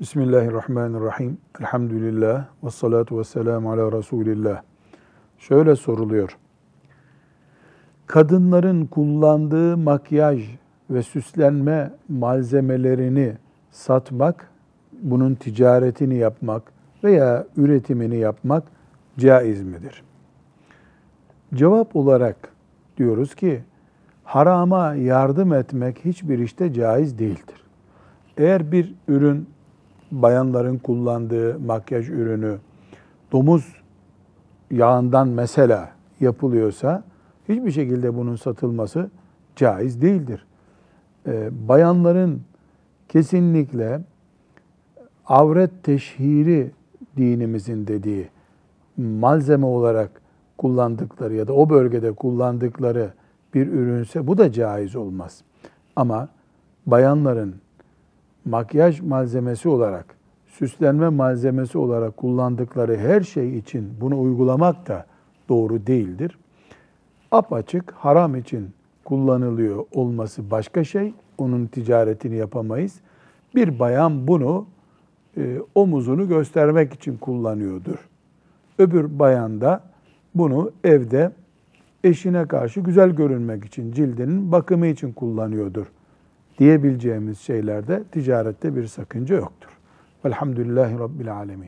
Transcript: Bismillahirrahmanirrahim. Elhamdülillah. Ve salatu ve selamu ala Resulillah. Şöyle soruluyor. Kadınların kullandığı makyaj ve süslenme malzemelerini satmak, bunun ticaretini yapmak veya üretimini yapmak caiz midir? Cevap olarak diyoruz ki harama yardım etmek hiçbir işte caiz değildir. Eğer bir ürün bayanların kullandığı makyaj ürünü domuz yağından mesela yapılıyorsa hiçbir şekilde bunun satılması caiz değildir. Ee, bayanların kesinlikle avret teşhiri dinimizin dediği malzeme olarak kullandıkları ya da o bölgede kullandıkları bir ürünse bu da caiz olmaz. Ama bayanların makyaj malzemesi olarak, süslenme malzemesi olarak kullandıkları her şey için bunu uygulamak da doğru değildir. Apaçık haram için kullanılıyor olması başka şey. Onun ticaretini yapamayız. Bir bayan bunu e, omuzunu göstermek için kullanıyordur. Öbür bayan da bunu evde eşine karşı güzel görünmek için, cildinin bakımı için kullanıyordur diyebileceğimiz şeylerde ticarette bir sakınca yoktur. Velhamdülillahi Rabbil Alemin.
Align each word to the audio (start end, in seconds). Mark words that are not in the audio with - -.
Bismillahirrahmanirrahim. 0.00 1.38
Elhamdülillah. 1.60 2.46
Ve 2.64 2.70
salatu 2.70 3.18
ve 3.18 3.24
selamu 3.24 3.72
ala 3.72 3.92
Resulillah. 3.92 4.62
Şöyle 5.38 5.76
soruluyor. 5.76 6.36
Kadınların 8.06 8.86
kullandığı 8.86 9.76
makyaj 9.76 10.50
ve 10.90 11.02
süslenme 11.02 11.92
malzemelerini 12.08 13.32
satmak, 13.70 14.50
bunun 15.02 15.34
ticaretini 15.34 16.16
yapmak 16.16 16.72
veya 17.04 17.46
üretimini 17.56 18.16
yapmak 18.16 18.64
caiz 19.18 19.62
midir? 19.62 20.02
Cevap 21.54 21.96
olarak 21.96 22.36
diyoruz 22.96 23.34
ki 23.34 23.64
harama 24.24 24.94
yardım 24.94 25.52
etmek 25.52 26.04
hiçbir 26.04 26.38
işte 26.38 26.72
caiz 26.72 27.18
değildir. 27.18 27.64
Eğer 28.36 28.72
bir 28.72 28.94
ürün 29.08 29.48
bayanların 30.10 30.78
kullandığı 30.78 31.58
makyaj 31.58 32.08
ürünü 32.08 32.58
domuz 33.32 33.74
yağından 34.70 35.28
mesela 35.28 35.90
yapılıyorsa 36.20 37.04
hiçbir 37.48 37.70
şekilde 37.70 38.16
bunun 38.16 38.36
satılması 38.36 39.10
caiz 39.56 40.02
değildir. 40.02 40.46
Ee, 41.26 41.50
bayanların 41.68 42.42
kesinlikle 43.08 44.00
avret 45.26 45.82
teşhiri 45.82 46.70
dinimizin 47.16 47.86
dediği 47.86 48.28
malzeme 48.96 49.66
olarak 49.66 50.10
kullandıkları 50.58 51.34
ya 51.34 51.48
da 51.48 51.52
o 51.52 51.70
bölgede 51.70 52.12
kullandıkları 52.12 53.12
bir 53.54 53.66
ürünse 53.66 54.26
bu 54.26 54.38
da 54.38 54.52
caiz 54.52 54.96
olmaz. 54.96 55.42
Ama 55.96 56.28
bayanların 56.86 57.54
makyaj 58.48 59.00
malzemesi 59.00 59.68
olarak, 59.68 60.06
süslenme 60.46 61.08
malzemesi 61.08 61.78
olarak 61.78 62.16
kullandıkları 62.16 62.96
her 62.96 63.20
şey 63.20 63.58
için 63.58 63.94
bunu 64.00 64.20
uygulamak 64.20 64.88
da 64.88 65.06
doğru 65.48 65.86
değildir. 65.86 66.38
Apaçık 67.30 67.90
haram 67.90 68.36
için 68.36 68.70
kullanılıyor 69.04 69.84
olması 69.92 70.50
başka 70.50 70.84
şey. 70.84 71.14
Onun 71.38 71.66
ticaretini 71.66 72.36
yapamayız. 72.36 72.94
Bir 73.54 73.78
bayan 73.78 74.28
bunu 74.28 74.66
e, 75.36 75.58
omuzunu 75.74 76.28
göstermek 76.28 76.94
için 76.94 77.16
kullanıyordur. 77.16 78.08
Öbür 78.78 79.18
bayan 79.18 79.60
da 79.60 79.80
bunu 80.34 80.72
evde 80.84 81.32
eşine 82.04 82.46
karşı 82.46 82.80
güzel 82.80 83.10
görünmek 83.10 83.64
için, 83.64 83.92
cildinin 83.92 84.52
bakımı 84.52 84.86
için 84.86 85.12
kullanıyordur 85.12 85.86
diyebileceğimiz 86.58 87.38
şeylerde 87.38 88.04
ticarette 88.12 88.76
bir 88.76 88.86
sakınca 88.86 89.36
yoktur. 89.36 89.70
Velhamdülillahi 90.24 90.98
Rabbil 90.98 91.32
Alemin. 91.34 91.66